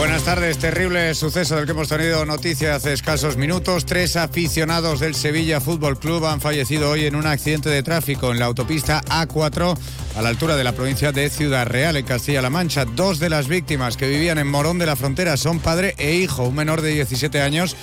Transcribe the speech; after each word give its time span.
Buenas 0.00 0.24
tardes. 0.24 0.56
Terrible 0.56 1.14
suceso 1.14 1.56
del 1.56 1.66
que 1.66 1.72
hemos 1.72 1.90
tenido 1.90 2.24
noticia 2.24 2.74
hace 2.74 2.94
escasos 2.94 3.36
minutos. 3.36 3.84
Tres 3.84 4.16
aficionados 4.16 4.98
del 4.98 5.14
Sevilla 5.14 5.60
Fútbol 5.60 5.98
Club 5.98 6.24
han 6.24 6.40
fallecido 6.40 6.88
hoy 6.88 7.04
en 7.04 7.16
un 7.16 7.26
accidente 7.26 7.68
de 7.68 7.82
tráfico 7.82 8.32
en 8.32 8.38
la 8.38 8.46
autopista 8.46 9.02
A4 9.04 9.76
a 10.16 10.22
la 10.22 10.30
altura 10.30 10.56
de 10.56 10.64
la 10.64 10.72
provincia 10.72 11.12
de 11.12 11.28
Ciudad 11.28 11.66
Real, 11.66 11.98
en 11.98 12.06
Castilla-La 12.06 12.48
Mancha. 12.48 12.86
Dos 12.86 13.18
de 13.18 13.28
las 13.28 13.46
víctimas 13.46 13.98
que 13.98 14.08
vivían 14.08 14.38
en 14.38 14.46
Morón 14.46 14.78
de 14.78 14.86
la 14.86 14.96
Frontera 14.96 15.36
son 15.36 15.58
padre 15.58 15.94
e 15.98 16.14
hijo, 16.14 16.44
un 16.44 16.54
menor 16.54 16.80
de 16.80 16.94
17 16.94 17.42
años 17.42 17.76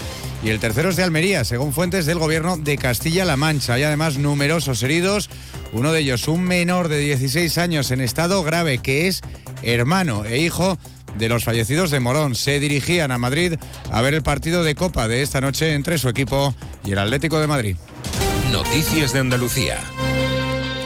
y 0.43 0.49
el 0.49 0.59
tercero 0.59 0.89
es 0.89 0.95
de 0.95 1.03
Almería, 1.03 1.43
según 1.43 1.71
fuentes 1.71 2.07
del 2.07 2.17
gobierno 2.17 2.57
de 2.57 2.79
Castilla-La 2.79 3.37
Mancha. 3.37 3.75
Hay 3.75 3.83
además 3.83 4.17
numerosos 4.17 4.81
heridos, 4.81 5.29
uno 5.71 5.91
de 5.91 5.99
ellos 5.99 6.27
un 6.27 6.41
menor 6.41 6.87
de 6.87 6.97
16 6.97 7.59
años 7.59 7.91
en 7.91 8.01
estado 8.01 8.41
grave 8.41 8.79
que 8.79 9.07
es 9.07 9.21
hermano 9.61 10.25
e 10.25 10.39
hijo 10.39 10.79
de 11.17 11.29
los 11.29 11.43
fallecidos 11.43 11.91
de 11.91 11.99
Morón. 11.99 12.35
Se 12.35 12.59
dirigían 12.59 13.11
a 13.11 13.17
Madrid 13.17 13.55
a 13.91 14.01
ver 14.01 14.13
el 14.13 14.23
partido 14.23 14.63
de 14.63 14.75
Copa 14.75 15.07
de 15.07 15.21
esta 15.21 15.41
noche 15.41 15.73
entre 15.73 15.97
su 15.97 16.09
equipo 16.09 16.55
y 16.85 16.91
el 16.91 16.99
Atlético 16.99 17.39
de 17.39 17.47
Madrid. 17.47 17.75
Noticias 18.51 19.13
de 19.13 19.19
Andalucía. 19.19 19.79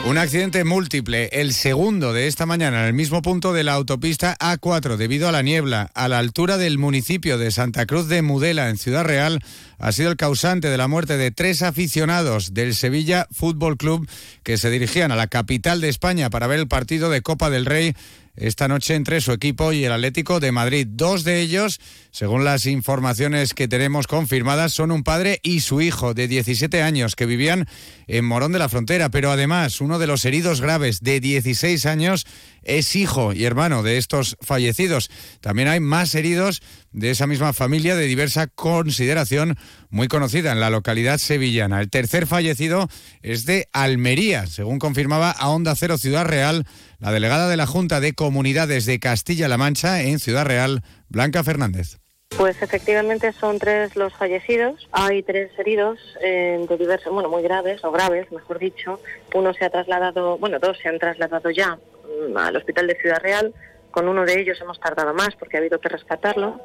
Un 0.04 0.18
accidente 0.18 0.64
múltiple, 0.64 1.30
el 1.32 1.54
segundo 1.54 2.12
de 2.12 2.26
esta 2.26 2.48
mañana 2.48 2.82
en 2.82 2.88
el 2.88 2.94
mismo 2.94 3.22
punto 3.22 3.54
de 3.54 3.64
la 3.64 3.74
autopista 3.74 4.36
A4 4.40 4.98
debido 4.98 5.30
a 5.30 5.32
la 5.32 5.44
niebla, 5.44 5.92
a 5.94 6.08
la 6.08 6.18
altura 6.18 6.58
del 6.58 6.80
municipio 6.80 7.38
de 7.38 7.52
Santa 7.52 7.86
Cruz 7.86 8.08
de 8.08 8.24
Mudela 8.24 8.70
en 8.70 8.78
Ciudad 8.78 9.06
Real, 9.06 9.40
ha 9.78 9.92
sido 9.92 10.10
el 10.10 10.18
causante 10.18 10.70
de 10.70 10.78
la 10.78 10.88
muerte 10.88 11.18
de 11.18 11.30
tres 11.30 11.62
aficionados 11.62 12.56
del 12.56 12.74
Sevilla 12.74 13.28
Fútbol 13.32 13.78
Club 13.78 14.10
que 14.42 14.58
se 14.58 14.72
dirigían 14.72 15.12
a 15.12 15.16
la 15.16 15.28
capital 15.28 15.82
de 15.82 15.90
España 15.90 16.32
para 16.32 16.48
ver 16.48 16.60
el 16.60 16.68
partido 16.68 17.12
de 17.12 17.22
Copa 17.22 17.52
del 17.52 17.68
Rey 17.68 17.94
esta 18.36 18.68
noche 18.68 18.96
entre 18.96 19.22
su 19.22 19.32
equipo 19.32 19.74
y 19.74 19.84
el 19.84 19.92
Atlético 19.92 20.40
de 20.40 20.52
Madrid. 20.52 20.88
Dos 20.90 21.24
de 21.24 21.42
ellos, 21.42 21.80
según 22.12 22.44
las 22.44 22.66
informaciones 22.66 23.54
que 23.54 23.68
tenemos 23.68 24.08
confirmadas, 24.08 24.74
son 24.74 24.92
un 24.92 25.04
padre 25.04 25.40
y 25.44 25.62
su 25.62 25.82
hijo 25.82 26.14
de 26.14 26.28
17 26.28 26.82
años 26.82 27.16
que 27.16 27.26
vivían 27.26 27.68
en 28.08 28.26
Morón 28.26 28.52
de 28.52 28.60
la 28.60 28.70
Frontera, 28.70 29.10
pero 29.10 29.32
además 29.32 29.82
uno 29.82 30.00
de 30.00 30.08
los 30.08 30.26
heridos 30.26 30.62
graves 30.62 31.02
de 31.02 31.20
16 31.20 31.86
años 31.86 32.26
es 32.64 32.96
hijo 32.96 33.34
y 33.34 33.46
hermano 33.46 33.84
de 33.84 33.98
estos 33.98 34.38
fallecidos. 34.42 35.10
También 35.40 35.68
hay 35.68 35.80
más 35.80 36.14
heridos 36.16 36.62
de 36.92 37.12
esa 37.12 37.28
misma 37.28 37.54
familia 37.54 37.96
de 37.96 38.06
diversa 38.06 38.48
consideración 38.48 39.58
muy 39.90 40.08
conocida 40.08 40.52
en 40.52 40.60
la 40.60 40.70
localidad 40.70 41.18
sevillana. 41.18 41.82
El 41.82 41.90
tercer 41.90 42.28
fallecido 42.28 42.88
es 43.22 43.46
de 43.46 43.68
Almería, 43.74 44.48
según 44.48 44.80
confirmaba 44.80 45.32
a 45.32 45.50
Onda 45.50 45.76
Cero 45.76 45.98
Ciudad 45.98 46.26
Real 46.26 46.66
la 47.00 47.12
delegada 47.12 47.50
de 47.50 47.58
la 47.58 47.68
Junta 47.68 48.00
de 48.00 48.14
Comunidades 48.14 48.86
de 48.86 49.00
Castilla-La 49.00 49.58
Mancha 49.58 50.02
en 50.02 50.20
Ciudad 50.20 50.46
Real, 50.46 50.84
Blanca 51.10 51.44
Fernández. 51.44 52.02
Pues 52.38 52.62
efectivamente 52.62 53.34
son 53.34 53.60
tres 53.60 53.96
los 53.96 54.14
fallecidos. 54.14 54.88
Hay 54.92 55.22
tres 55.22 55.52
heridos 55.60 56.00
eh, 56.22 56.66
de 56.68 56.78
diversos, 56.78 57.12
bueno, 57.14 57.30
muy 57.30 57.44
graves 57.44 57.84
o 57.84 57.92
graves, 57.92 58.32
mejor 58.32 58.58
dicho. 58.58 59.02
Uno 59.36 59.54
se 59.54 59.66
ha 59.66 59.70
trasladado, 59.70 60.38
bueno, 60.38 60.58
dos 60.60 60.78
se 60.82 60.88
han 60.88 60.98
trasladado 60.98 61.50
ya 61.50 61.76
mm, 61.76 62.38
al 62.38 62.56
hospital 62.56 62.88
de 62.88 62.96
Ciudad 62.96 63.20
Real. 63.22 63.54
Con 63.92 64.08
uno 64.08 64.26
de 64.26 64.40
ellos 64.40 64.60
hemos 64.62 64.80
tardado 64.80 65.14
más 65.14 65.36
porque 65.36 65.58
ha 65.58 65.60
habido 65.60 65.80
que 65.80 65.90
rescatarlo 65.90 66.60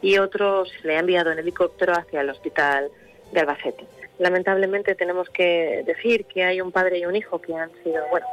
y 0.00 0.18
otro 0.18 0.64
se 0.66 0.86
le 0.86 0.96
ha 0.96 1.00
enviado 1.00 1.32
en 1.32 1.38
helicóptero 1.38 1.94
hacia 1.94 2.20
el 2.20 2.30
hospital 2.30 2.90
de 3.32 3.40
Albacete. 3.40 3.86
Lamentablemente 4.18 4.94
tenemos 4.94 5.28
que 5.30 5.82
decir 5.86 6.26
que 6.26 6.44
hay 6.44 6.60
un 6.60 6.72
padre 6.72 6.98
y 6.98 7.06
un 7.06 7.16
hijo 7.16 7.40
que 7.40 7.54
han 7.54 7.70
sido, 7.82 8.04
bueno, 8.10 8.26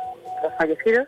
los 0.44 0.54
fallecidos 0.58 1.08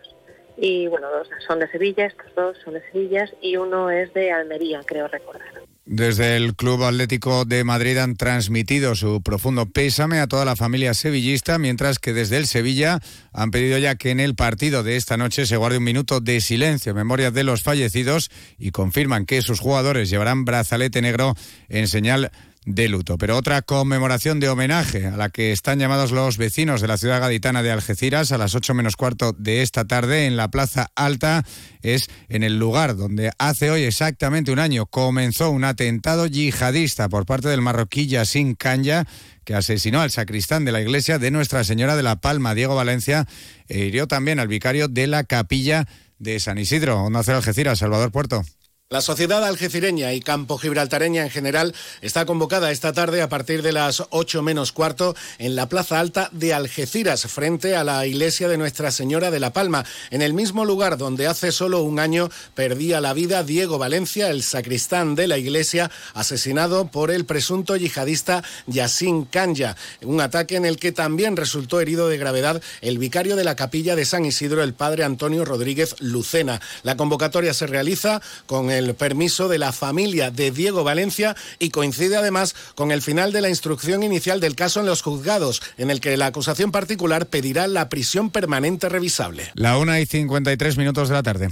y 0.55 0.87
bueno, 0.87 1.09
dos 1.09 1.29
son 1.47 1.59
de 1.59 1.67
Sevilla, 1.69 2.05
estos 2.05 2.33
dos 2.35 2.57
son 2.63 2.73
de 2.75 2.81
Sevilla 2.91 3.29
y 3.41 3.57
uno 3.57 3.89
es 3.89 4.13
de 4.13 4.31
Almería, 4.31 4.81
creo 4.85 5.07
recordar. 5.07 5.66
Desde 5.89 6.35
el 6.35 6.53
Club 6.53 6.83
Atlético 6.83 7.45
de 7.45 7.63
Madrid 7.63 7.97
han 7.97 8.17
transmitido 8.17 8.93
su 8.93 9.21
profundo 9.21 9.67
pésame 9.67 10.19
a 10.19 10.27
toda 10.27 10.43
la 10.43 10.57
familia 10.57 10.93
sevillista, 10.93 11.59
mientras 11.59 11.97
que 11.97 12.11
desde 12.11 12.35
el 12.35 12.45
Sevilla 12.45 12.99
han 13.31 13.51
pedido 13.51 13.77
ya 13.77 13.95
que 13.95 14.11
en 14.11 14.19
el 14.19 14.35
partido 14.35 14.83
de 14.83 14.97
esta 14.97 15.15
noche 15.15 15.45
se 15.45 15.55
guarde 15.55 15.77
un 15.77 15.85
minuto 15.85 16.19
de 16.19 16.41
silencio 16.41 16.89
en 16.89 16.97
memoria 16.97 17.31
de 17.31 17.45
los 17.45 17.63
fallecidos 17.63 18.29
y 18.57 18.71
confirman 18.71 19.25
que 19.25 19.41
sus 19.41 19.61
jugadores 19.61 20.09
llevarán 20.09 20.43
brazalete 20.43 21.01
negro 21.01 21.35
en 21.69 21.87
señal 21.87 22.31
de 22.67 22.89
luto. 22.89 23.17
Pero 23.17 23.37
otra 23.37 23.61
conmemoración 23.61 24.41
de 24.41 24.49
homenaje 24.49 25.07
a 25.07 25.15
la 25.15 25.29
que 25.29 25.53
están 25.53 25.79
llamados 25.79 26.11
los 26.11 26.37
vecinos 26.37 26.81
de 26.81 26.89
la 26.89 26.97
ciudad 26.97 27.21
gaditana 27.21 27.63
de 27.63 27.71
Algeciras 27.71 28.33
a 28.33 28.37
las 28.37 28.55
8 28.55 28.73
menos 28.73 28.97
cuarto 28.97 29.33
de 29.37 29.61
esta 29.61 29.85
tarde 29.85 30.25
en 30.25 30.35
la 30.35 30.51
Plaza 30.51 30.91
Alta 30.95 31.45
es 31.81 32.09
en 32.27 32.43
el 32.43 32.59
lugar 32.59 32.97
donde 32.97 33.31
hace 33.39 33.71
hoy 33.71 33.83
exactamente 33.83 34.51
un 34.51 34.59
año 34.59 34.85
comenzó 34.85 35.49
un 35.49 35.63
atentado 35.63 36.27
yihadista 36.27 37.07
por 37.07 37.25
parte 37.25 37.47
del 37.47 37.61
marroquí 37.61 38.07
Yassin 38.07 38.55
Kanya 38.55 39.07
que 39.45 39.55
asesinó 39.55 40.01
al 40.01 40.11
sacristán 40.11 40.65
de 40.65 40.73
la 40.73 40.81
iglesia 40.81 41.19
de 41.19 41.31
Nuestra 41.31 41.63
Señora 41.63 41.95
de 41.95 42.03
la 42.03 42.17
Palma, 42.17 42.53
Diego 42.53 42.75
Valencia, 42.75 43.25
e 43.69 43.85
hirió 43.85 44.05
también 44.05 44.41
al 44.41 44.49
vicario 44.49 44.89
de 44.89 45.07
la 45.07 45.23
capilla 45.23 45.87
de 46.19 46.41
San 46.41 46.57
Isidro. 46.57 47.01
Onda 47.01 47.23
Cero 47.23 47.37
Algeciras, 47.37 47.79
Salvador 47.79 48.11
Puerto. 48.11 48.43
La 48.89 49.01
sociedad 49.01 49.43
algecireña 49.43 50.13
y 50.13 50.21
campo 50.21 50.57
gibraltareña 50.57 51.21
en 51.21 51.29
general 51.29 51.75
está 51.99 52.25
convocada 52.25 52.71
esta 52.71 52.93
tarde 52.93 53.21
a 53.21 53.27
partir 53.27 53.61
de 53.61 53.73
las 53.73 54.01
8 54.11 54.41
menos 54.41 54.71
cuarto 54.71 55.13
en 55.39 55.57
la 55.57 55.67
Plaza 55.67 55.99
Alta 55.99 56.29
de 56.31 56.53
Algeciras, 56.53 57.23
frente 57.23 57.75
a 57.75 57.83
la 57.83 58.05
iglesia 58.05 58.47
de 58.47 58.57
Nuestra 58.57 58.91
Señora 58.91 59.29
de 59.29 59.41
la 59.41 59.51
Palma, 59.51 59.83
en 60.09 60.21
el 60.21 60.33
mismo 60.33 60.63
lugar 60.63 60.97
donde 60.97 61.27
hace 61.27 61.51
solo 61.51 61.81
un 61.81 61.99
año 61.99 62.29
perdía 62.55 63.01
la 63.01 63.11
vida 63.11 63.43
Diego 63.43 63.77
Valencia, 63.77 64.29
el 64.29 64.41
sacristán 64.41 65.15
de 65.15 65.27
la 65.27 65.37
iglesia, 65.37 65.91
asesinado 66.13 66.87
por 66.87 67.11
el 67.11 67.25
presunto 67.25 67.75
yihadista 67.75 68.41
Yassin 68.67 69.25
Kanya, 69.25 69.75
un 70.01 70.21
ataque 70.21 70.55
en 70.55 70.63
el 70.63 70.77
que 70.77 70.93
también 70.93 71.35
resultó 71.35 71.81
herido 71.81 72.07
de 72.07 72.17
gravedad 72.17 72.61
el 72.79 72.99
vicario 72.99 73.35
de 73.35 73.43
la 73.43 73.57
capilla 73.57 73.97
de 73.97 74.05
San 74.05 74.23
Isidro, 74.23 74.63
el 74.63 74.73
padre 74.73 75.03
Antonio 75.03 75.43
Rodríguez 75.43 75.97
Lucena. 75.99 76.61
La 76.83 76.95
convocatoria 76.95 77.53
se 77.53 77.67
realiza 77.67 78.21
con 78.45 78.76
permiso 78.95 79.47
de 79.47 79.57
la 79.57 79.71
familia 79.71 80.31
de 80.31 80.51
Diego 80.51 80.83
Valencia 80.83 81.35
y 81.59 81.69
coincide 81.69 82.17
además 82.17 82.55
con 82.75 82.91
el 82.91 83.01
final 83.01 83.31
de 83.31 83.41
la 83.41 83.49
instrucción 83.49 84.03
inicial 84.03 84.39
del 84.39 84.55
caso 84.55 84.79
en 84.79 84.85
los 84.85 85.01
juzgados, 85.01 85.61
en 85.77 85.91
el 85.91 86.01
que 86.01 86.17
la 86.17 86.27
acusación 86.27 86.71
particular 86.71 87.27
pedirá 87.27 87.67
la 87.67 87.89
prisión 87.89 88.29
permanente 88.29 88.89
revisable. 88.89 89.51
La 89.55 89.77
una 89.77 89.99
y 89.99 90.05
53 90.05 90.77
minutos 90.77 91.09
de 91.09 91.15
la 91.15 91.23
tarde. 91.23 91.49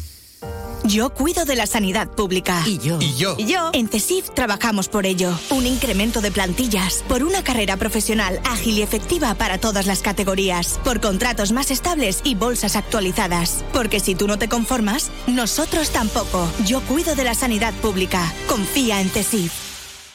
Yo 0.87 1.09
cuido 1.09 1.45
de 1.45 1.55
la 1.55 1.65
sanidad 1.65 2.09
pública. 2.11 2.61
Y 2.65 2.77
yo. 2.77 2.99
Y 3.01 3.15
yo. 3.15 3.35
Y 3.39 3.45
yo. 3.45 3.71
En 3.73 3.89
CESIF 3.89 4.29
trabajamos 4.35 4.87
por 4.87 5.07
ello. 5.07 5.37
Un 5.49 5.65
incremento 5.65 6.21
de 6.21 6.31
plantillas, 6.31 7.03
por 7.07 7.23
una 7.23 7.43
carrera 7.43 7.75
profesional 7.77 8.39
ágil 8.45 8.77
y 8.77 8.81
efectiva 8.83 9.33
para 9.33 9.57
todas 9.57 9.87
las 9.87 10.01
categorías, 10.01 10.79
por 10.83 11.01
contratos 11.01 11.51
más 11.51 11.71
estables 11.71 12.21
y 12.23 12.35
bolsas 12.35 12.75
actualizadas. 12.75 13.65
Porque 13.73 13.99
si 13.99 14.13
tú 14.13 14.27
no 14.27 14.37
te 14.37 14.47
conformas, 14.47 15.09
nosotros 15.25 15.89
tampoco. 15.89 16.47
Yo 16.65 16.81
cuido 16.81 17.15
de 17.15 17.23
la 17.23 17.33
sanidad 17.33 17.73
pública. 17.75 18.31
Confía 18.47 19.01
en 19.01 19.09
CESIF. 19.09 19.51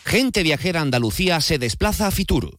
Gente 0.04 0.42
Viajera 0.42 0.80
Andalucía 0.80 1.40
se 1.40 1.58
desplaza 1.58 2.06
a 2.06 2.10
Fitur. 2.12 2.58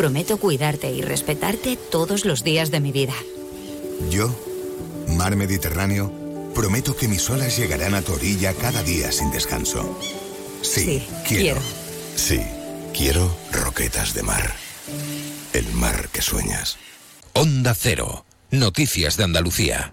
prometo 0.00 0.38
cuidarte 0.38 0.90
y 0.90 1.02
respetarte 1.02 1.76
todos 1.76 2.24
los 2.24 2.42
días 2.42 2.70
de 2.70 2.80
mi 2.80 2.90
vida. 2.90 3.12
Yo, 4.08 4.34
Mar 5.08 5.36
Mediterráneo, 5.36 6.10
prometo 6.54 6.96
que 6.96 7.06
mis 7.06 7.28
olas 7.28 7.58
llegarán 7.58 7.92
a 7.94 8.00
tu 8.00 8.14
orilla 8.14 8.54
cada 8.54 8.82
día 8.82 9.12
sin 9.12 9.30
descanso. 9.30 9.98
Sí, 10.62 10.80
Sí, 10.80 11.06
quiero. 11.28 11.42
quiero. 11.42 11.60
Sí, 12.16 12.40
quiero 12.96 13.30
roquetas 13.52 14.14
de 14.14 14.22
mar. 14.22 14.54
El 15.52 15.70
mar 15.74 16.08
que 16.10 16.22
sueñas. 16.22 16.78
Onda 17.34 17.74
Cero. 17.74 18.24
Noticias 18.50 19.18
de 19.18 19.24
Andalucía. 19.24 19.92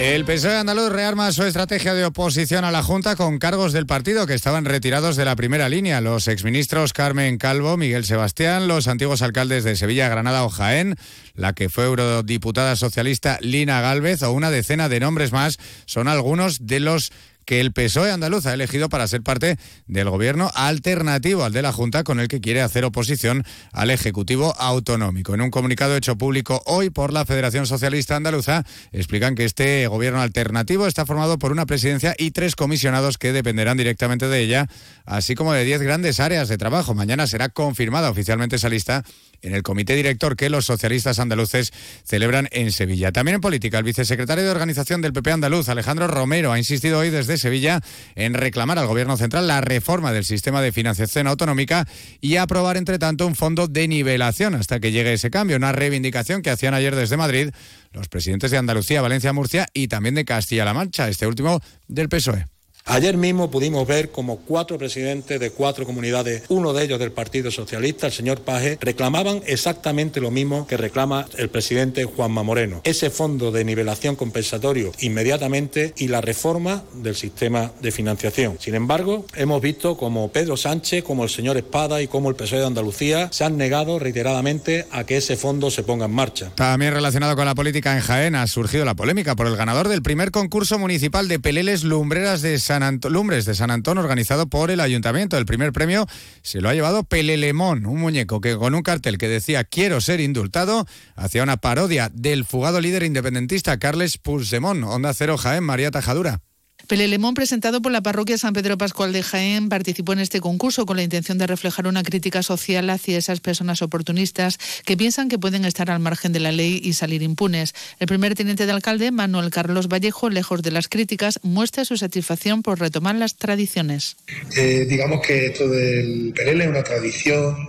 El 0.00 0.24
PSOE 0.24 0.56
andaluz 0.56 0.88
rearma 0.88 1.30
su 1.30 1.42
estrategia 1.42 1.92
de 1.92 2.06
oposición 2.06 2.64
a 2.64 2.70
la 2.70 2.82
Junta 2.82 3.16
con 3.16 3.38
cargos 3.38 3.74
del 3.74 3.84
partido 3.84 4.26
que 4.26 4.32
estaban 4.32 4.64
retirados 4.64 5.14
de 5.14 5.26
la 5.26 5.36
primera 5.36 5.68
línea. 5.68 6.00
Los 6.00 6.26
exministros 6.26 6.94
Carmen 6.94 7.36
Calvo, 7.36 7.76
Miguel 7.76 8.06
Sebastián, 8.06 8.66
los 8.66 8.88
antiguos 8.88 9.20
alcaldes 9.20 9.62
de 9.62 9.76
Sevilla, 9.76 10.08
Granada 10.08 10.44
o 10.44 10.48
Jaén, 10.48 10.96
la 11.34 11.52
que 11.52 11.68
fue 11.68 11.84
eurodiputada 11.84 12.76
socialista 12.76 13.36
Lina 13.42 13.82
Galvez 13.82 14.22
o 14.22 14.32
una 14.32 14.50
decena 14.50 14.88
de 14.88 15.00
nombres 15.00 15.32
más 15.32 15.58
son 15.84 16.08
algunos 16.08 16.66
de 16.66 16.80
los 16.80 17.12
que 17.50 17.60
el 17.60 17.72
PSOE 17.72 18.12
andaluz 18.12 18.46
ha 18.46 18.54
elegido 18.54 18.88
para 18.88 19.08
ser 19.08 19.22
parte 19.22 19.56
del 19.88 20.08
gobierno 20.08 20.52
alternativo 20.54 21.42
al 21.42 21.52
de 21.52 21.62
la 21.62 21.72
Junta 21.72 22.04
con 22.04 22.20
el 22.20 22.28
que 22.28 22.40
quiere 22.40 22.62
hacer 22.62 22.84
oposición 22.84 23.42
al 23.72 23.90
Ejecutivo 23.90 24.54
Autonómico. 24.56 25.34
En 25.34 25.40
un 25.40 25.50
comunicado 25.50 25.96
hecho 25.96 26.16
público 26.16 26.62
hoy 26.66 26.90
por 26.90 27.12
la 27.12 27.26
Federación 27.26 27.66
Socialista 27.66 28.14
Andaluza, 28.14 28.62
explican 28.92 29.34
que 29.34 29.44
este 29.44 29.88
gobierno 29.88 30.20
alternativo 30.20 30.86
está 30.86 31.04
formado 31.04 31.40
por 31.40 31.50
una 31.50 31.66
presidencia 31.66 32.14
y 32.16 32.30
tres 32.30 32.54
comisionados 32.54 33.18
que 33.18 33.32
dependerán 33.32 33.76
directamente 33.76 34.28
de 34.28 34.38
ella, 34.38 34.68
así 35.04 35.34
como 35.34 35.52
de 35.52 35.64
diez 35.64 35.82
grandes 35.82 36.20
áreas 36.20 36.48
de 36.48 36.56
trabajo. 36.56 36.94
Mañana 36.94 37.26
será 37.26 37.48
confirmada 37.48 38.10
oficialmente 38.10 38.54
esa 38.54 38.68
lista 38.68 39.02
en 39.42 39.54
el 39.54 39.62
comité 39.62 39.96
director 39.96 40.36
que 40.36 40.50
los 40.50 40.66
socialistas 40.66 41.18
andaluces 41.18 41.72
celebran 42.04 42.48
en 42.52 42.72
Sevilla. 42.72 43.10
También 43.10 43.36
en 43.36 43.40
política, 43.40 43.78
el 43.78 43.84
vicesecretario 43.84 44.44
de 44.44 44.50
Organización 44.50 45.00
del 45.00 45.12
PP 45.12 45.32
andaluz, 45.32 45.68
Alejandro 45.68 46.06
Romero, 46.06 46.52
ha 46.52 46.58
insistido 46.58 46.98
hoy 46.98 47.10
desde 47.10 47.38
Sevilla 47.40 47.80
en 48.14 48.34
reclamar 48.34 48.78
al 48.78 48.86
Gobierno 48.86 49.16
central 49.16 49.48
la 49.48 49.60
reforma 49.60 50.12
del 50.12 50.24
sistema 50.24 50.62
de 50.62 50.70
financiación 50.70 51.26
autonómica 51.26 51.88
y 52.20 52.36
aprobar, 52.36 52.76
entre 52.76 52.98
tanto, 52.98 53.26
un 53.26 53.34
fondo 53.34 53.66
de 53.66 53.88
nivelación 53.88 54.54
hasta 54.54 54.78
que 54.78 54.92
llegue 54.92 55.12
ese 55.12 55.30
cambio, 55.30 55.56
una 55.56 55.72
reivindicación 55.72 56.42
que 56.42 56.50
hacían 56.50 56.74
ayer 56.74 56.94
desde 56.94 57.16
Madrid 57.16 57.50
los 57.92 58.08
presidentes 58.08 58.52
de 58.52 58.58
Andalucía, 58.58 59.02
Valencia, 59.02 59.32
Murcia 59.32 59.66
y 59.74 59.88
también 59.88 60.14
de 60.14 60.24
Castilla-La 60.24 60.74
Mancha, 60.74 61.08
este 61.08 61.26
último 61.26 61.60
del 61.88 62.08
PSOE. 62.08 62.46
Ayer 62.84 63.16
mismo 63.16 63.50
pudimos 63.50 63.86
ver 63.86 64.10
como 64.10 64.38
cuatro 64.38 64.78
presidentes 64.78 65.38
de 65.38 65.50
cuatro 65.50 65.86
comunidades, 65.86 66.42
uno 66.48 66.72
de 66.72 66.84
ellos 66.84 66.98
del 66.98 67.12
Partido 67.12 67.50
Socialista, 67.50 68.06
el 68.06 68.12
señor 68.12 68.40
Paje, 68.40 68.78
reclamaban 68.80 69.42
exactamente 69.46 70.20
lo 70.20 70.30
mismo 70.30 70.66
que 70.66 70.76
reclama 70.76 71.26
el 71.36 71.50
presidente 71.50 72.04
Juanma 72.04 72.42
Moreno. 72.42 72.80
Ese 72.84 73.10
fondo 73.10 73.52
de 73.52 73.64
nivelación 73.64 74.16
compensatorio 74.16 74.92
inmediatamente 75.00 75.92
y 75.96 76.08
la 76.08 76.20
reforma 76.20 76.82
del 76.94 77.16
sistema 77.16 77.72
de 77.80 77.92
financiación. 77.92 78.56
Sin 78.58 78.74
embargo, 78.74 79.24
hemos 79.34 79.60
visto 79.60 79.96
como 79.96 80.32
Pedro 80.32 80.56
Sánchez, 80.56 81.04
como 81.04 81.24
el 81.24 81.30
señor 81.30 81.56
Espada 81.56 82.02
y 82.02 82.08
como 82.08 82.28
el 82.28 82.36
PSOE 82.36 82.60
de 82.60 82.66
Andalucía 82.66 83.28
se 83.32 83.44
han 83.44 83.56
negado 83.56 83.98
reiteradamente 83.98 84.86
a 84.90 85.04
que 85.04 85.16
ese 85.16 85.36
fondo 85.36 85.70
se 85.70 85.82
ponga 85.82 86.06
en 86.06 86.12
marcha. 86.12 86.50
También 86.54 86.92
relacionado 86.94 87.36
con 87.36 87.46
la 87.46 87.54
política 87.54 87.96
en 87.96 88.02
Jaén 88.02 88.34
ha 88.34 88.46
surgido 88.46 88.84
la 88.84 88.94
polémica 88.94 89.36
por 89.36 89.46
el 89.46 89.56
ganador 89.56 89.88
del 89.88 90.02
primer 90.02 90.30
concurso 90.30 90.78
municipal 90.78 91.28
de 91.28 91.38
peleles 91.38 91.84
lumbreras 91.84 92.42
de 92.42 92.58
San 92.70 93.00
Lumbres 93.10 93.46
de 93.46 93.56
San 93.56 93.72
Antón 93.72 93.98
organizado 93.98 94.46
por 94.46 94.70
el 94.70 94.78
ayuntamiento. 94.78 95.36
El 95.36 95.44
primer 95.44 95.72
premio 95.72 96.06
se 96.42 96.60
lo 96.60 96.68
ha 96.68 96.74
llevado 96.74 97.02
Pelelemón, 97.02 97.84
un 97.84 97.98
muñeco 97.98 98.40
que 98.40 98.56
con 98.56 98.76
un 98.76 98.82
cartel 98.82 99.18
que 99.18 99.28
decía 99.28 99.64
quiero 99.64 100.00
ser 100.00 100.20
indultado 100.20 100.86
hacía 101.16 101.42
una 101.42 101.56
parodia 101.56 102.10
del 102.14 102.44
fugado 102.44 102.80
líder 102.80 103.02
independentista 103.02 103.78
Carles 103.80 104.18
Puigdemont. 104.18 104.84
Onda 104.84 105.12
Cero 105.14 105.36
Jaén, 105.36 105.64
María 105.64 105.90
Tajadura. 105.90 106.42
Pelelemón, 106.90 107.34
presentado 107.34 107.80
por 107.80 107.92
la 107.92 108.02
parroquia 108.02 108.36
San 108.36 108.52
Pedro 108.52 108.76
Pascual 108.76 109.12
de 109.12 109.22
Jaén, 109.22 109.68
participó 109.68 110.12
en 110.12 110.18
este 110.18 110.40
concurso 110.40 110.86
con 110.86 110.96
la 110.96 111.04
intención 111.04 111.38
de 111.38 111.46
reflejar 111.46 111.86
una 111.86 112.02
crítica 112.02 112.42
social 112.42 112.90
hacia 112.90 113.16
esas 113.16 113.38
personas 113.38 113.80
oportunistas 113.80 114.58
que 114.84 114.96
piensan 114.96 115.28
que 115.28 115.38
pueden 115.38 115.64
estar 115.64 115.88
al 115.88 116.00
margen 116.00 116.32
de 116.32 116.40
la 116.40 116.50
ley 116.50 116.80
y 116.82 116.94
salir 116.94 117.22
impunes. 117.22 117.76
El 118.00 118.08
primer 118.08 118.34
teniente 118.34 118.66
de 118.66 118.72
alcalde, 118.72 119.12
Manuel 119.12 119.50
Carlos 119.50 119.86
Vallejo, 119.86 120.30
lejos 120.30 120.64
de 120.64 120.72
las 120.72 120.88
críticas, 120.88 121.38
muestra 121.44 121.84
su 121.84 121.96
satisfacción 121.96 122.64
por 122.64 122.80
retomar 122.80 123.14
las 123.14 123.36
tradiciones. 123.36 124.16
Eh, 124.56 124.84
digamos 124.88 125.24
que 125.24 125.46
esto 125.46 125.68
del 125.68 126.32
Pelele 126.34 126.64
es 126.64 126.70
una 126.70 126.82
tradición. 126.82 127.68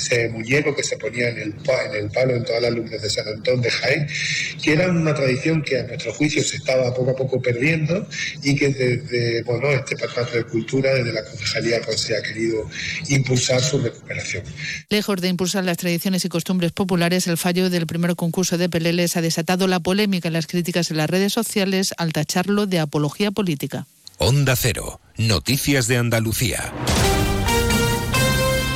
Ese 0.00 0.28
muñeco 0.30 0.74
que 0.74 0.82
se 0.82 0.96
ponía 0.96 1.28
en 1.28 1.38
el, 1.38 1.54
en 1.54 1.94
el 1.94 2.10
palo 2.10 2.34
en 2.34 2.44
todas 2.44 2.62
las 2.62 2.72
lumbres 2.72 3.02
de 3.02 3.10
San 3.10 3.28
Antón 3.28 3.60
de 3.60 3.70
Jaén, 3.70 4.08
que 4.62 4.72
era 4.72 4.88
una 4.88 5.14
tradición 5.14 5.62
que 5.62 5.78
a 5.78 5.82
nuestro 5.84 6.12
juicio 6.12 6.42
se 6.42 6.56
estaba 6.56 6.94
poco 6.94 7.10
a 7.10 7.16
poco 7.16 7.40
perdiendo 7.40 8.06
y 8.42 8.56
que 8.56 8.68
desde 8.68 9.42
bueno, 9.42 9.70
este 9.70 9.96
Patronato 9.96 10.36
de 10.36 10.44
Cultura, 10.44 10.94
desde 10.94 11.12
la 11.12 11.24
Concejalía, 11.24 11.80
pues, 11.84 12.00
se 12.00 12.16
ha 12.16 12.22
querido 12.22 12.68
impulsar 13.08 13.60
su 13.60 13.78
recuperación. 13.78 14.44
Lejos 14.88 15.20
de 15.20 15.28
impulsar 15.28 15.64
las 15.64 15.76
tradiciones 15.76 16.24
y 16.24 16.28
costumbres 16.28 16.72
populares, 16.72 17.26
el 17.26 17.36
fallo 17.36 17.70
del 17.70 17.86
primer 17.86 18.16
concurso 18.16 18.58
de 18.58 18.68
Peleles 18.68 19.16
ha 19.16 19.22
desatado 19.22 19.66
la 19.66 19.80
polémica 19.80 20.28
y 20.28 20.32
las 20.32 20.46
críticas 20.46 20.90
en 20.90 20.96
las 20.96 21.10
redes 21.10 21.32
sociales 21.32 21.94
al 21.96 22.12
tacharlo 22.12 22.66
de 22.66 22.78
apología 22.78 23.30
política. 23.30 23.86
Onda 24.18 24.54
Cero, 24.56 25.00
Noticias 25.16 25.88
de 25.88 25.96
Andalucía. 25.96 26.72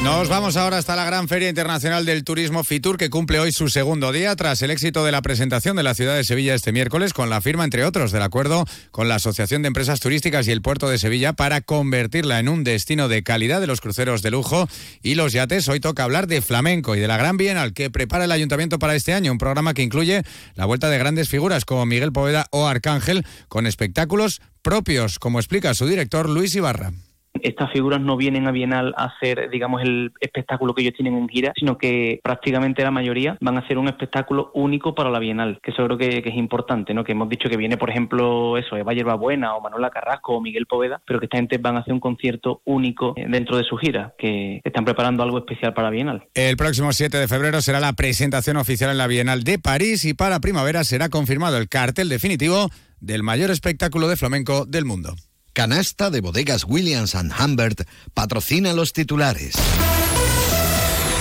Nos 0.05 0.29
vamos 0.29 0.59
ahora 0.59 0.77
hasta 0.77 0.97
la 0.97 1.07
gran 1.07 1.29
Feria 1.29 1.49
Internacional 1.49 2.05
del 2.05 2.25
Turismo 2.25 2.63
Fitur, 2.63 2.99
que 2.99 3.09
cumple 3.09 3.41
hoy 3.41 3.53
su 3.53 3.71
segundo 3.71 4.13
día 4.13 4.37
tras 4.37 4.61
el 4.61 4.71
éxito 4.71 5.03
de 5.03 5.11
la 5.11 5.23
presentación 5.23 5.77
de 5.77 5.83
la 5.83 5.95
ciudad 5.95 6.15
de 6.15 6.25
Sevilla 6.25 6.55
este 6.55 6.73
miércoles, 6.73 7.15
con 7.15 7.31
la 7.31 7.41
firma, 7.41 7.65
entre 7.65 7.87
otros, 7.87 8.13
del 8.13 8.21
acuerdo 8.21 8.67
con 8.91 9.09
la 9.09 9.15
Asociación 9.15 9.63
de 9.63 9.69
Empresas 9.69 10.01
Turísticas 10.01 10.47
y 10.47 10.51
el 10.51 10.61
Puerto 10.61 10.91
de 10.91 10.99
Sevilla 10.99 11.33
para 11.33 11.63
convertirla 11.63 12.39
en 12.39 12.51
un 12.51 12.65
destino 12.65 13.09
de 13.09 13.23
calidad 13.23 13.63
de 13.63 13.67
los 13.67 13.81
cruceros 13.81 14.21
de 14.21 14.31
lujo 14.31 14.69
y 15.03 15.15
los 15.15 15.33
yates. 15.33 15.69
Hoy 15.69 15.81
toca 15.81 16.05
hablar 16.05 16.27
de 16.27 16.43
flamenco 16.43 16.95
y 16.95 17.01
de 17.01 17.09
la 17.09 17.17
gran 17.17 17.39
bienal 17.39 17.73
que 17.73 17.89
prepara 17.89 18.27
el 18.27 18.33
Ayuntamiento 18.33 18.79
para 18.79 18.95
este 18.95 19.15
año, 19.15 19.33
un 19.33 19.39
programa 19.39 19.73
que 19.73 19.83
incluye 19.83 20.23
la 20.55 20.67
vuelta 20.67 20.91
de 20.91 20.99
grandes 20.99 21.31
figuras 21.31 21.65
como 21.65 21.87
Miguel 21.87 22.13
Poveda 22.13 22.47
o 22.51 22.67
Arcángel, 22.67 23.25
con 23.49 23.67
espectáculos 23.67 24.43
propios, 24.61 25.19
como 25.19 25.39
explica 25.39 25.73
su 25.73 25.87
director 25.87 26.29
Luis 26.29 26.55
Ibarra 26.55 26.93
estas 27.43 27.73
figuras 27.73 28.01
no 28.01 28.17
vienen 28.17 28.47
a 28.47 28.53
Bienal 28.53 28.95
a 28.97 29.05
hacer, 29.05 29.51
digamos, 29.51 29.83
el 29.83 30.13
espectáculo 30.21 30.75
que 30.75 30.83
ellos 30.83 30.95
tienen 30.95 31.17
en 31.17 31.29
gira, 31.29 31.53
sino 31.59 31.79
que 31.79 32.21
prácticamente 32.23 32.83
la 32.83 32.91
mayoría 32.91 33.37
van 33.41 33.57
a 33.57 33.61
hacer 33.61 33.79
un 33.79 33.89
espectáculo 33.89 34.51
único 34.55 34.95
para 34.95 35.11
la 35.11 35.19
Bienal, 35.19 35.61
que 35.63 35.71
eso 35.71 35.85
creo 35.85 35.99
que, 35.99 36.23
es 36.25 36.37
importante, 36.37 36.95
¿no? 36.95 37.05
Que 37.05 37.13
hemos 37.13 37.29
dicho 37.29 37.49
que 37.49 37.57
viene, 37.57 37.77
por 37.77 37.91
ejemplo, 37.91 38.57
eso, 38.57 38.77
Eva 38.77 39.15
Buena 39.15 39.55
o 39.55 39.61
Manuela 39.61 39.91
Carrasco 39.91 40.37
o 40.37 40.41
Miguel 40.41 40.67
Poveda, 40.67 41.03
pero 41.07 41.19
que 41.19 41.27
esta 41.27 41.37
gente 41.37 41.59
van 41.59 41.77
a 41.77 41.81
hacer 41.81 41.93
un 41.93 42.01
concierto 42.01 42.63
único 42.65 43.15
dentro 43.17 43.57
de 43.57 43.65
su 43.65 43.77
gira, 43.77 44.15
que 44.17 44.61
están 44.65 44.85
preparando 44.85 45.23
algo 45.23 45.39
especial 45.39 45.75
para 45.75 45.91
Bienal. 45.91 46.25
El 46.35 46.57
próximo 46.57 46.93
7 46.93 47.17
de 47.17 47.29
febrero 47.29 47.61
será 47.61 47.81
la 47.81 47.93
presentación 47.93 48.57
oficial 48.57 48.91
en 48.91 48.99
la 48.99 49.07
Bienal 49.07 49.45
de 49.45 49.59
París 49.59 50.05
y 50.05 50.15
para 50.15 50.41
primavera 50.41 50.85
será 50.85 51.09
confirmado 51.09 51.59
el 51.59 51.69
cartel 51.69 52.09
definitivo 52.09 52.69
del 53.01 53.23
mayor 53.23 53.51
espectáculo 53.51 54.09
de 54.09 54.17
flamenco 54.17 54.65
del 54.67 54.85
mundo. 54.85 55.15
Canasta 55.55 56.11
de 56.11 56.21
bodegas 56.21 56.65
Williams⁇ 56.67 57.15
Humbert 57.41 57.83
patrocina 58.13 58.73
los 58.73 58.93
titulares. 58.93 59.55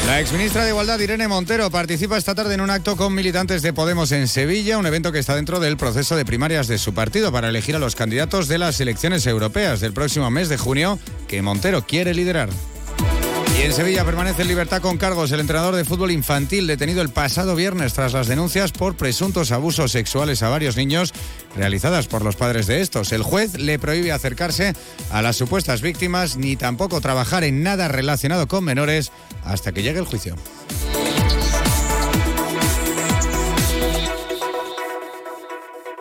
La 0.08 0.20
exministra 0.20 0.64
de 0.64 0.72
Igualdad, 0.72 1.00
Irene 1.00 1.28
Montero, 1.28 1.70
participa 1.70 2.18
esta 2.18 2.34
tarde 2.34 2.56
en 2.56 2.62
un 2.62 2.72
acto 2.72 2.98
con 2.98 3.13
militantes 3.13 3.62
de 3.62 3.74
Podemos 3.74 4.12
en 4.12 4.28
Sevilla, 4.28 4.80
un 4.80 4.88
evento 4.88 5.12
que 5.12 5.20
está 5.20 5.36
dentro 5.36 5.60
del 5.60 5.78
proceso 5.78 6.16
de 6.16 6.25
primarias 6.25 6.68
de 6.68 6.80
su 6.80 6.96
partido 6.96 7.32
para 7.32 7.50
elegir 7.50 7.75
a 7.75 7.80
los 7.80 7.96
candidatos 7.96 8.48
de 8.48 8.58
las 8.58 8.82
elecciones 8.82 9.28
europeas 9.28 9.82
del 9.82 9.94
próximo 9.94 10.32
mes 10.32 10.50
de 10.50 10.58
junio 10.58 10.98
que 11.28 11.44
Montero 11.44 11.86
quiere 11.86 12.16
liderar. 12.16 12.50
En 13.63 13.72
Sevilla 13.72 14.03
permanece 14.03 14.41
en 14.41 14.50
libertad 14.50 14.82
con 14.82 14.98
cargos 14.98 15.32
el 15.32 15.39
entrenador 15.39 15.74
de 15.74 15.86
fútbol 15.86 16.12
infantil 16.12 16.67
detenido 16.67 17.01
el 17.01 17.08
pasado 17.08 17.55
viernes 17.55 17.93
tras 17.93 18.12
las 18.12 18.27
denuncias 18.27 18.74
por 18.74 18.98
presuntos 18.98 19.53
abusos 19.53 19.93
sexuales 19.93 20.43
a 20.43 20.50
varios 20.50 20.75
niños 20.75 21.13
realizadas 21.55 22.08
por 22.08 22.25
los 22.25 22.36
padres 22.36 22.67
de 22.67 22.82
estos. 22.82 23.13
El 23.13 23.24
juez 23.24 23.58
le 23.58 23.79
prohíbe 23.79 24.12
acercarse 24.12 24.74
a 25.12 25.22
las 25.22 25.38
supuestas 25.38 25.82
víctimas 25.82 26.36
ni 26.36 26.58
tampoco 26.58 27.00
trabajar 27.00 27.46
en 27.46 27.63
nada 27.63 27.88
relacionado 27.88 28.50
con 28.50 28.65
menores 28.65 29.13
hasta 29.46 29.72
que 29.72 29.82
llegue 29.82 30.00
el 30.00 30.05
juicio. 30.05 30.36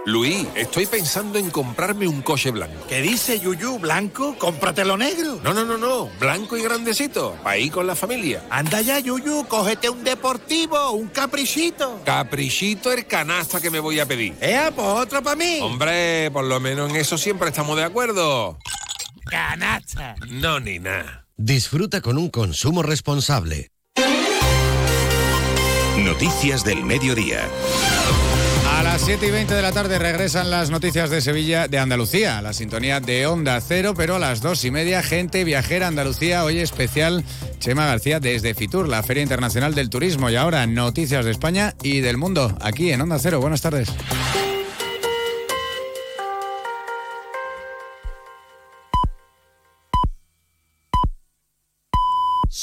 Luis, 0.04 0.48
estoy 0.56 0.86
pensando 0.86 1.38
en 1.38 1.48
comprarme 1.50 2.08
un 2.08 2.22
coche 2.22 2.50
blanco. 2.50 2.86
¿Qué 2.88 3.00
dice 3.00 3.38
Yuyu? 3.38 3.78
¿Blanco? 3.78 4.34
Cómpratelo 4.36 4.96
negro. 4.96 5.38
No, 5.44 5.54
no, 5.54 5.64
no, 5.64 5.78
no. 5.78 6.10
Blanco 6.18 6.56
y 6.56 6.62
grandecito. 6.62 7.36
Ir 7.56 7.70
con 7.70 7.86
la 7.86 7.94
familia. 7.94 8.44
Anda 8.50 8.80
ya, 8.80 8.98
Yuyu. 8.98 9.46
Cógete 9.46 9.88
un 9.88 10.02
deportivo, 10.02 10.90
un 10.90 11.06
caprichito. 11.06 12.00
Caprichito 12.04 12.90
el 12.90 13.06
canasta 13.06 13.60
que 13.60 13.70
me 13.70 13.78
voy 13.78 14.00
a 14.00 14.06
pedir. 14.06 14.34
¡Eh, 14.40 14.72
pues 14.74 14.86
otro 14.88 15.22
para 15.22 15.36
mí! 15.36 15.60
Hombre, 15.62 16.32
por 16.32 16.44
lo 16.46 16.58
menos 16.58 16.90
en 16.90 16.96
eso 16.96 17.16
siempre 17.16 17.50
estamos 17.50 17.76
de 17.76 17.84
acuerdo. 17.84 18.58
¡Canasta! 19.26 20.16
No, 20.28 20.58
ni 20.58 20.80
nada. 20.80 21.28
Disfruta 21.36 22.00
con 22.00 22.18
un 22.18 22.28
consumo 22.28 22.82
responsable. 22.82 23.70
Noticias 25.96 26.64
del 26.64 26.82
mediodía. 26.82 27.48
Las 28.92 29.06
7 29.06 29.26
y 29.26 29.30
20 29.30 29.54
de 29.54 29.62
la 29.62 29.72
tarde 29.72 29.98
regresan 29.98 30.50
las 30.50 30.68
noticias 30.68 31.08
de 31.08 31.22
Sevilla, 31.22 31.66
de 31.66 31.78
Andalucía, 31.78 32.42
la 32.42 32.52
sintonía 32.52 33.00
de 33.00 33.26
Onda 33.26 33.58
Cero, 33.62 33.94
pero 33.96 34.16
a 34.16 34.18
las 34.18 34.42
dos 34.42 34.66
y 34.66 34.70
media, 34.70 35.02
gente 35.02 35.44
viajera 35.44 35.86
Andalucía, 35.86 36.44
hoy 36.44 36.58
especial 36.58 37.24
Chema 37.58 37.86
García 37.86 38.20
desde 38.20 38.52
Fitur, 38.52 38.90
la 38.90 39.02
Feria 39.02 39.22
Internacional 39.22 39.74
del 39.74 39.88
Turismo. 39.88 40.28
Y 40.28 40.36
ahora, 40.36 40.66
noticias 40.66 41.24
de 41.24 41.30
España 41.30 41.74
y 41.82 42.00
del 42.00 42.18
mundo, 42.18 42.54
aquí 42.60 42.92
en 42.92 43.00
Onda 43.00 43.18
Cero. 43.18 43.40
Buenas 43.40 43.62
tardes. 43.62 43.88